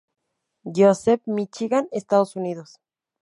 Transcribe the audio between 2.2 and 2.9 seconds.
Unidos.